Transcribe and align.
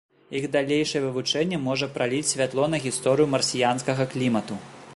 Іх 0.37 0.45
далейшае 0.53 1.01
вывучэнне 1.07 1.59
можа 1.65 1.89
праліць 1.97 2.29
святло 2.31 2.65
на 2.75 2.79
гісторыю 2.89 3.27
марсіянскага 3.35 4.03
клімату. 4.15 4.59